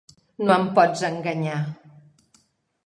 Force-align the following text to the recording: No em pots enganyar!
No 0.45 0.53
em 0.61 0.65
pots 0.79 1.03
enganyar! 1.11 1.61